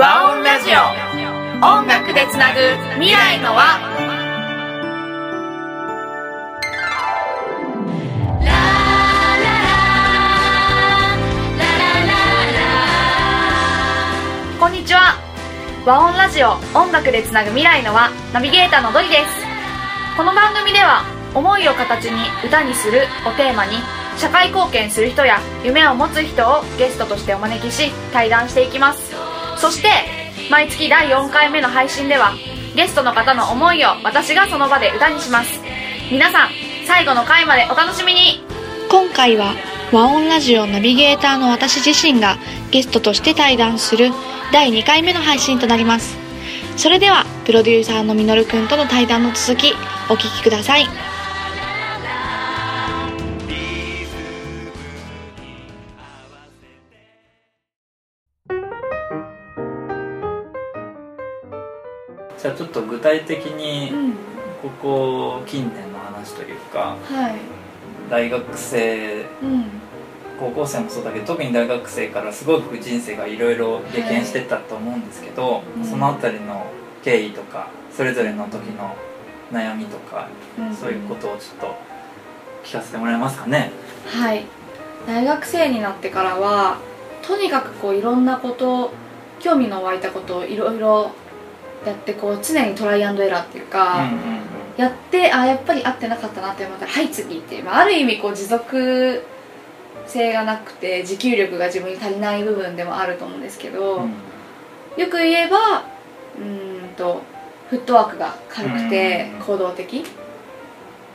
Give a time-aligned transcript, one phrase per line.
[0.00, 0.78] 和音ラジオ。
[1.62, 2.60] 音楽でつなぐ
[2.94, 3.62] 未来の輪
[14.58, 15.18] こんにちは。
[15.84, 16.52] 和音ラジオ。
[16.74, 19.22] 音楽でつなぐ未来の輪ナビゲーターのドリです。
[20.16, 21.04] この番組では
[21.34, 23.76] 思いを形に歌にするをテーマに
[24.16, 29.09] 社会貢献する人や夢を持つ人をゲストとしてお招きし対談していきます。
[29.60, 29.88] そして
[30.50, 32.32] 毎月第4回目の配信では
[32.74, 35.60] ゲストの方の思いを私がその場で歌にします。
[36.10, 36.48] 皆さん
[36.86, 38.42] 最後の回までお楽しみに。
[38.88, 39.52] 今回は
[39.92, 42.38] 和音ラジオナビゲーターの私自身が
[42.70, 44.12] ゲストとして対談する
[44.50, 46.16] 第2回目の配信となります。
[46.78, 49.74] それではプロデューサーのみのるくんとの対談の続き
[50.08, 50.86] お聞きください。
[62.40, 64.12] じゃあちょっと具体的にうん。
[64.62, 67.34] ここ近年の話というかはい。
[68.10, 69.64] 大学生うん。
[70.38, 75.84] 高校生もそうだけど特に大学生からすごく人生がいろいろ経験してったと思うんですけど、うん。
[75.84, 76.66] そのあたりの
[77.02, 78.96] 経緯とかそれぞれの時の
[79.52, 80.28] 悩みとか、
[80.58, 80.74] うん。
[80.74, 81.76] そういうことをちょっと
[82.64, 83.70] 聞かせてもらえますかね？
[84.06, 84.44] はい。
[85.06, 86.78] 大学生になってからは
[87.22, 88.92] とにかくこういろんなこと
[89.40, 91.10] 興味の湧いたことをいろいろ
[91.84, 94.40] やってこう常にトライアンドエラーっていうか、うんうん
[94.76, 99.22] やってあやっぱり合ってなかったなって思ったらはい次っていう、まあ、ある意味こう持続
[100.06, 104.12] 性がなくて持久力が自分に足りない部分でもあると思うんですけど、うん
[104.96, 105.84] よく言えば
[106.38, 107.20] うーんと
[107.68, 110.04] フットワークが軽くてうん行動的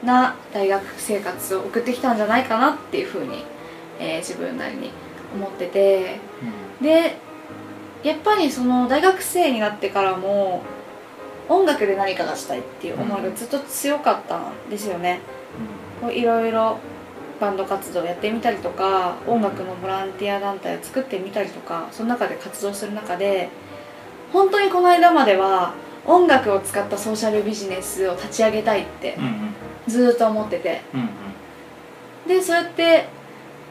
[0.04, 3.44] な大学生活を送ってきたんじゃないかなっていうふうに、
[4.00, 4.92] えー自分なりに
[5.34, 6.20] 思ってて
[6.82, 7.18] で
[8.06, 10.62] やっぱりその大学生になってからも
[11.50, 15.22] 音楽で何かがしたいっていう思いがずっと強かったんですよね。
[16.00, 16.78] こういろいろ
[17.40, 23.50] バンド活動やってみたりとか音楽のボランティア団体を作ってみたりとかその中で活動する中で
[24.32, 25.74] 本当にこの間までは
[26.06, 29.18] 音楽を使ったソーシャルビジネスを立ち上げたいって
[29.88, 30.82] ずっと思ってて。
[30.94, 31.10] うんうん。
[32.28, 33.06] でそうやって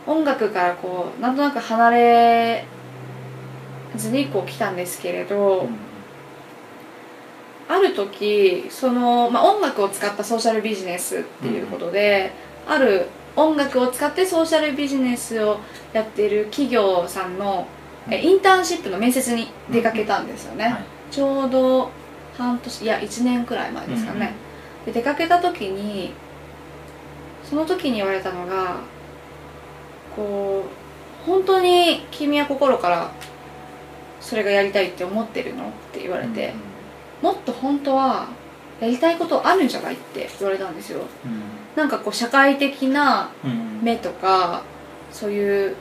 [0.06, 2.64] 音楽からこうなんとなく離れ
[3.97, 5.69] ずにこう来たんですけれど、うん。
[7.69, 12.32] ある時その、まあ、音楽を使ったソーシャルビジネスっていうことで、
[12.66, 13.06] ある
[13.37, 15.59] 音楽を使ってソーシャルビジネスを
[15.93, 17.66] やってる企業さんの
[18.10, 20.84] えインターンシップの面接に出かけたんですよね、はい。
[21.11, 21.91] ちょうど
[22.37, 24.34] 半年いや1年くらい前ですかね、
[24.84, 26.12] で出かけた時に
[27.49, 28.76] その時に言われたのが
[30.15, 33.11] こう本当に君は心から
[34.24, 36.54] それがやりたいって思ってるのって言われて、
[37.20, 38.28] もっと本当は
[38.80, 41.00] やりたいことあるんじゃないって言われたんですよ。
[41.24, 41.42] うん。
[41.76, 43.30] なんかこう社会的な
[43.82, 44.62] 目とか
[45.12, 45.76] そういう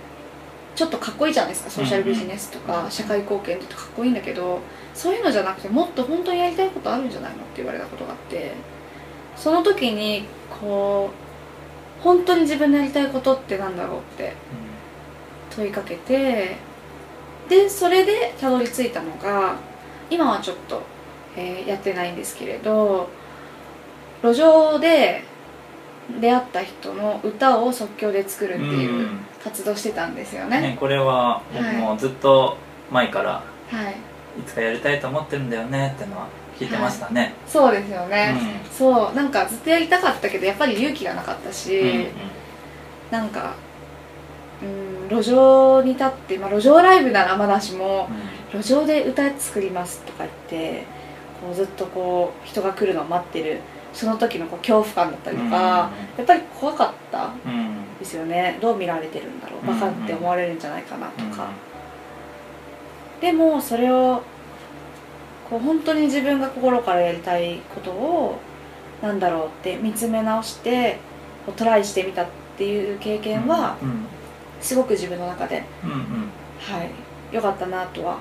[0.76, 4.60] ちょっとかっこいいじゃないですかソーシャルビジネスとか社会貢献ってかっこいいんだけど
[4.94, 8.54] そういうのじゃなくてもっと本当にやりたいことあるんじゃないのって言われたことがあって
[9.36, 11.12] その時にこ
[12.00, 14.34] う本当に自分のやりたいことってなんだろうって
[15.56, 16.58] 問いかけて
[17.50, 19.56] でそれでたどり着いたのが
[20.10, 20.82] 今はちょっと、
[21.36, 23.10] えーやってないんですけれど
[24.22, 25.24] 路上で
[26.20, 32.56] 出会った人の歌を即興で作るっていううん活動してたんですよね、ねこれは僕もずっと
[32.90, 34.14] 前からはい。
[34.40, 36.28] いつかやりたいと思ってるんだよねってのは
[36.58, 38.36] 聞いてましたね、そうですよね、
[38.72, 39.16] うそう。
[39.16, 42.08] なんかずっとやりたかったけどやっぱり勇気がなかったし、んうん。
[43.12, 43.56] なんか
[44.62, 48.10] うん路上に立って、まあ、路上ライブならまだしも
[48.52, 50.86] 路上で歌作りますとか言って
[51.42, 53.60] こうずっとこう人が来るのを待ってる
[53.94, 57.52] その時のこう恐怖感だったりとか、やっぱり怖かったうん。
[57.52, 58.58] うんですよね。
[58.62, 59.68] どう見られてるんだろう。
[59.68, 61.48] バカって思われるんじゃないかなとか、
[63.22, 64.22] でもそれを
[65.50, 68.40] こう本当に自分が心からやりたいことを
[69.02, 71.00] なんだろうって見つめ直して
[71.56, 72.28] トライしてみたっ
[72.58, 74.06] ていう経験はうん
[74.64, 75.98] すごく自分の中でうんうん。
[76.60, 76.90] はい
[77.32, 78.18] 良かったなとは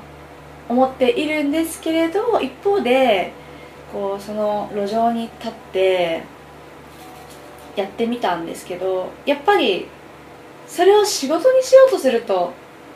[0.68, 3.32] 思っているんですけれど一方で
[3.92, 6.22] こうその路上に立って
[7.76, 9.86] やってみたんですけどやっぱり
[10.66, 12.52] それを仕事にしようとすると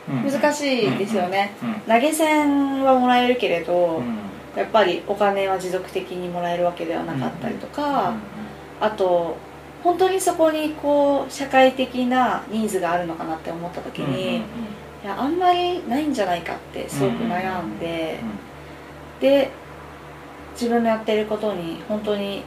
[0.09, 4.17] うん難しいですよね、うん投げ銭はもらえるけれど、うん
[4.57, 8.15] やっぱりお金は持続的にもらえるわけではなかったりとか、
[8.81, 9.37] あと
[9.87, 14.41] 本当にそこにこう社会的なニーズがあるのかなって思った時に、い
[15.05, 18.19] やあんまりないんじゃないかってすごく悩んで、
[19.21, 19.49] で
[20.51, 22.43] 自分のやってることに本当に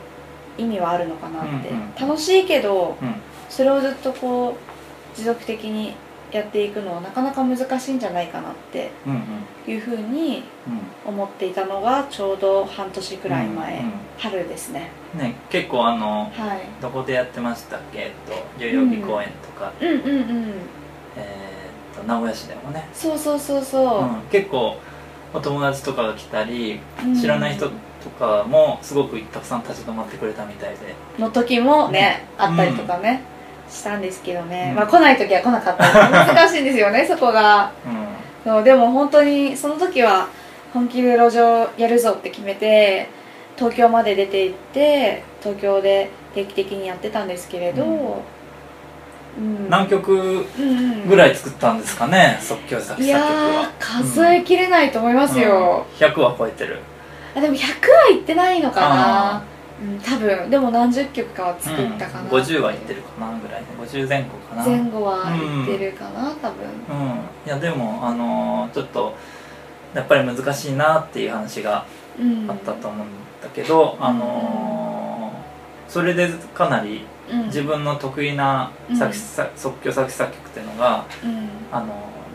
[0.58, 3.14] 意味はあるのかなって、楽しいけどうん。
[3.48, 5.94] それをずっとこう持続的に
[6.32, 8.90] やっていくのはなかなか難しいんじゃないかなって
[9.66, 11.12] いうふうにうん。
[11.12, 14.90] 思っていたのがちょうど半年くらい前、うんうん春ですね。
[15.16, 16.60] ね結構あのはい。
[16.82, 17.98] どこでやってましたっけ？
[17.98, 20.54] えっと代々木公園とか、うんうんうん
[21.16, 24.20] えーっと名古屋市でもね、そうそうそうそう、うん。
[24.30, 24.76] 結構
[25.32, 27.18] お友達とかが来たりうん。
[27.18, 30.94] 知らない人とかもすごくたくさん立ち止まってくれたみたいで。
[31.18, 32.44] の時もね、うん。
[32.44, 33.22] あったりとかね、
[33.70, 34.76] したんですけどね、うん。
[34.76, 35.86] まあ来ない時は来なかった。
[35.86, 37.70] り難しいんですよね そこが。
[37.86, 40.26] うそうでも本当にその時は
[40.72, 43.08] 本気で路上やるぞって決めて
[43.56, 49.66] 東京まで出て行って東京で定期的にやってたんですけれど、うん。
[49.66, 49.70] ん。
[49.70, 53.20] 何曲うんうんぐらい作ったんですかね即興作いや
[53.78, 56.06] 数えきれないと思いますよ、うん。
[56.06, 56.78] 100は超えてる。
[57.36, 59.42] あでも100はいってないのかな
[59.82, 64.64] うん多分でも何十曲かは作ったかな、うん、50はいってるかなぐらい50前後かな。
[64.64, 66.66] 前後はいってるかな、多分。
[66.90, 67.18] うん。
[67.46, 69.14] いやでもあのーちょっと
[69.94, 71.84] やっぱり難しいなっていう話が
[72.18, 72.50] うん。
[72.50, 73.10] あったと思うん
[73.42, 77.46] だけど、あのーそれでかなりうん。
[77.46, 81.48] 自分の得意な作詞作即興作詞作曲っていうのが、うん。
[81.72, 81.86] あの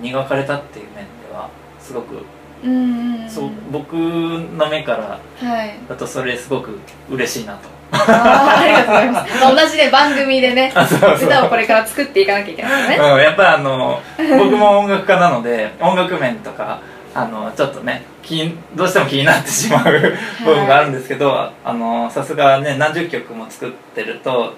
[0.01, 1.49] 磨かれたっていう面では
[1.79, 2.23] すごく、
[2.65, 5.75] うんそう僕の目からはい。
[5.87, 6.79] だとそれすごく
[7.09, 7.69] 嬉しいなと。
[7.91, 11.27] あーありがとうございます、まあ、同じね番組でねあそうそう。
[11.27, 12.99] 歌をこれから作っていかなきゃいけないねう。
[12.99, 16.81] ん、やっぱあの僕も音楽家なので音楽面とか
[17.13, 19.83] あのちょっとね気どうしても気になってしまう
[20.43, 21.31] 部分があるんですけど、
[21.63, 24.53] あのさすがね何十曲も作ってると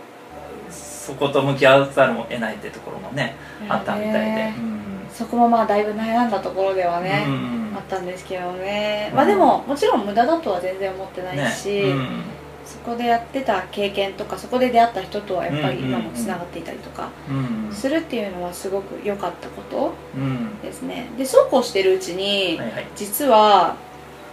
[0.72, 3.36] そこと向き合わざるを得ないってところもね
[3.68, 4.77] あったみたいで、ねうん
[5.18, 7.34] そこもまあだいぶ悩んだところではね、うん。
[7.34, 9.12] うんあったんですけどね。
[9.16, 12.24] まあでももちろん無駄だとは全然思ってないし、ねうん。
[12.66, 20.60] そこでやってた経験とかそこで出会った人とはやっぱり今もつながっていたりとかうんするっていうのはすごく良かったことうん。
[20.62, 21.08] ですね。
[21.18, 22.88] でそうこうしてるうちに、はいはい。
[22.96, 23.76] 実は、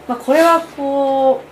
[0.08, 1.42] まあ、これはこ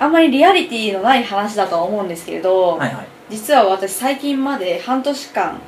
[0.00, 3.06] うあんまりリアリティのない話だとは思うんですけれど、はいはい。
[3.30, 5.60] 実は私最近まで半年間、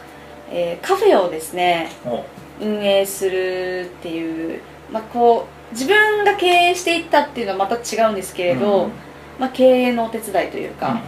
[0.50, 2.25] えーカフェをですねお
[2.62, 4.61] 運営するっていう、
[4.93, 8.91] まあ、こう自分が経営していったっていうのはまた違うんですけれど、うん。
[9.38, 10.75] まあ、経営のお手伝いといううん。
[10.75, 11.00] か、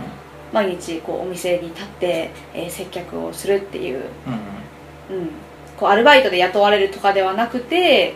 [0.52, 4.02] 毎日こうお店に立って、えー接客をするっていう,、
[5.10, 5.16] うん。
[5.16, 5.28] うん、
[5.76, 8.14] こうアルバイトで雇われるとかではなくて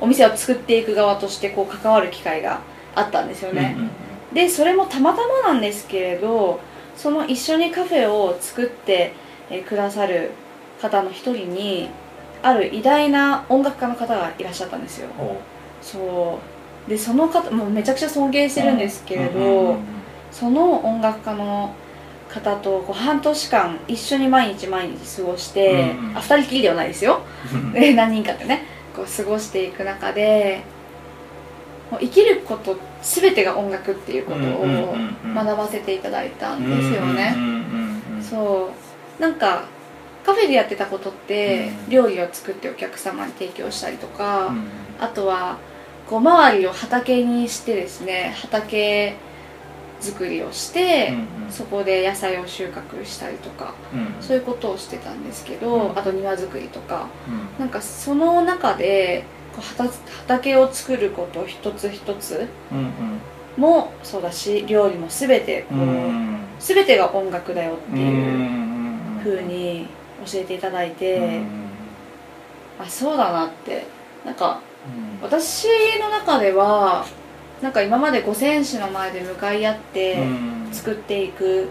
[0.00, 2.60] お店を作っていく側としてこう関わる機会が
[2.94, 3.76] あったんですようんね、
[4.32, 6.60] でそれもたまたまなんですけれど
[6.96, 9.12] その一緒にカフェを作って、
[9.50, 10.30] えーくださる
[10.80, 11.88] 方の一人に
[12.42, 15.08] ある偉大な音楽家の方がいらっしゃったんですよ。
[15.18, 15.36] お
[15.80, 16.38] そ
[16.86, 16.90] う。
[16.90, 19.76] でその方もうめちゃくちゃ尊敬してるんですけれど、
[20.30, 21.74] その音楽家の
[22.28, 26.16] 方とこう半年間一緒に毎日毎日過ごして、うんうん。
[26.16, 27.20] あ二人きりではないですよ。
[27.72, 28.64] 何人かでね
[28.96, 30.62] こう過ごしていく中で
[31.90, 34.96] もう生きること全てが音楽っていうことを
[35.34, 37.36] 学ばせていただいたんですよね、
[38.22, 38.70] そ
[39.18, 39.22] う。
[39.22, 39.66] なんか
[40.24, 41.90] カフェでやってたことって、うん。
[41.90, 44.64] 料理を作ってお客様に提供したりとか、うん。
[45.00, 45.58] あとは
[46.08, 49.16] こう周りを畑にしてですね畑
[50.00, 51.52] 作りをして、うんうん。
[51.52, 54.14] そこで野菜を収穫したりとかうん。
[54.20, 55.98] そういうことをしてたんですけど、うん。
[55.98, 57.08] あと庭作りとか。
[57.28, 57.60] うん。
[57.60, 59.24] なんかその中で
[59.54, 62.90] こう畑畑を作ること一つ一つうん
[63.56, 65.88] もそうだし料理も全てこう、うん。
[65.88, 69.20] うん全てが音楽だよっていううん。
[69.24, 69.88] 風に
[70.26, 71.46] 教えていただいて、うん。
[72.80, 73.86] あそうだなって
[74.24, 75.22] なんかうん。
[75.22, 75.68] 私
[76.00, 77.04] の中では
[77.60, 80.68] なんか今まで五線紙の前で向かい合ってうん。
[80.72, 81.68] 作っていく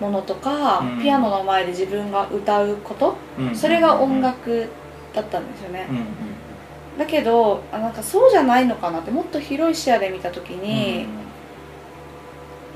[0.00, 1.02] ものとか、うん。
[1.02, 3.54] ピアノの前で自分が歌うこと、うん。
[3.54, 4.68] それが音楽
[5.14, 5.86] だったんですよね。
[6.98, 11.06] だけどあなんかそうじゃないのかなってもっと広い視野で見た時に、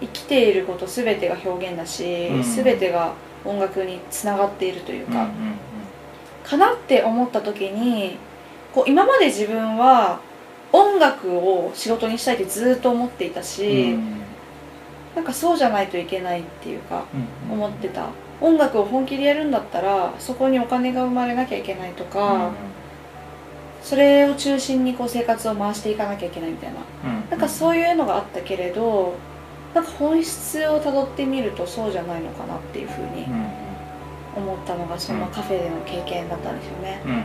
[0.01, 2.43] 生きていること全てが表現だし、うん。
[2.43, 5.33] 全てが音楽につながっているというか、うんうん
[6.45, 8.17] かなって思った時に
[8.75, 10.21] こう今まで自分は
[10.73, 14.23] 音楽を仕事にしたいってずっと思っていたし、うん
[15.15, 17.05] なんかそうじゃないといけないっていうか
[17.49, 18.09] うん思ってた。
[18.41, 22.51] 音楽を本気でやるんだったらそこにお金が生まれなきゃいけないとか、
[23.83, 26.81] それを中心にこう生活を回していかなきゃいけないみたいな。
[27.05, 27.31] うん。
[27.31, 29.15] なんかそういうのがあったけれど
[29.75, 33.27] なんか本質をたどってみるとそうじゃないのかなっていうふうに
[34.37, 37.03] 思ったのがそのカフェでの経験だったんですよね。
[37.07, 37.23] うんうん。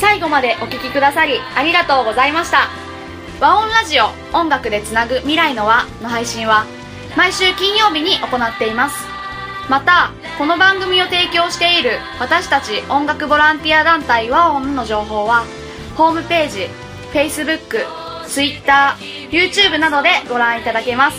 [0.00, 2.68] 最後までお聞きくださりありがとうございました。
[3.40, 6.66] 和音ラジオ音楽でつなぐ未来の輪の配信は
[7.16, 9.07] 毎週金曜日に行っています。
[9.68, 15.44] またこの番組を提供している私たち音楽ボランティア団体和音の情報は
[15.94, 16.68] ホームページ
[17.12, 17.84] Facebook、
[18.26, 18.96] Twitter、
[19.30, 21.18] YouTube などでご覧いただけます。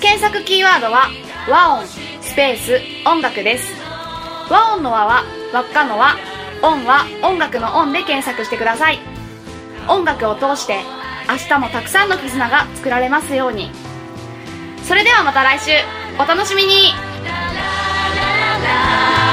[0.00, 1.08] 検索キーワードは
[1.48, 3.72] 和音スペース音楽です。
[4.50, 6.16] 和音の和は輪っかの和。
[6.62, 8.98] 音は音楽の音で検索してください。
[9.88, 10.80] 音楽を通して
[11.28, 13.70] 明日もたくさんの絆が作られますように。
[14.82, 15.72] それではまた来週。
[16.18, 17.13] お楽しみに。
[18.64, 19.23] love.